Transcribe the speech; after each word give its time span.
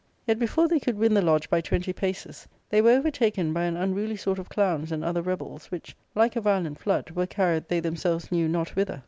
Yet, 0.25 0.39
before 0.39 0.67
they 0.67 0.79
could 0.79 0.97
win* 0.97 1.13
the 1.13 1.21
lodge 1.21 1.47
by 1.47 1.61
twenty 1.61 1.93
paces, 1.93 2.47
they 2.71 2.81
were 2.81 2.99
j'^'overtaken 3.01 3.53
by 3.53 3.65
an 3.65 3.77
unruly 3.77 4.15
sort 4.17 4.39
of 4.39 4.49
clowns 4.49 4.91
and 4.91 5.03
other 5.05 5.21
rebels, 5.21 5.67
which, 5.67 5.95
like 6.15 6.35
a 6.35 6.41
violent 6.41 6.79
flood, 6.79 7.11
were 7.11 7.27
carried 7.27 7.67
they 7.67 7.81
themselves 7.81 8.31
knew 8.31 8.47
not 8.47 8.75
whither.' 8.75 8.99